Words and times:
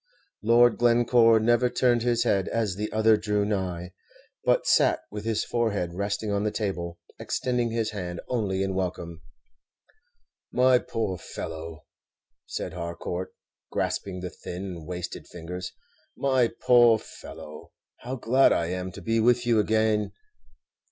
Lord 0.41 0.79
Glencore 0.79 1.39
never 1.39 1.69
turned 1.69 2.01
his 2.01 2.23
head 2.23 2.47
as 2.47 2.73
the 2.73 2.91
other 2.91 3.15
drew 3.17 3.45
nigh, 3.45 3.93
but 4.43 4.65
sat 4.65 5.01
with 5.11 5.25
his 5.25 5.45
forehead 5.45 5.93
resting 5.93 6.31
on 6.31 6.43
the 6.43 6.49
table, 6.49 6.97
extending 7.19 7.69
his 7.69 7.91
hand 7.91 8.19
only 8.27 8.63
in 8.63 8.73
welcome. 8.73 9.21
"My 10.51 10.79
poor 10.79 11.19
fellow!" 11.19 11.85
said 12.47 12.73
Harcourt, 12.73 13.31
grasping 13.71 14.21
the 14.21 14.31
thin 14.31 14.65
and 14.75 14.87
wasted 14.87 15.27
fingers, 15.27 15.71
"my 16.17 16.47
poor 16.63 16.97
fellow, 16.97 17.71
how 17.97 18.15
glad 18.15 18.51
I 18.51 18.71
am 18.71 18.91
to 18.93 19.03
be 19.03 19.19
with 19.19 19.45
you 19.45 19.59
again!" 19.59 20.13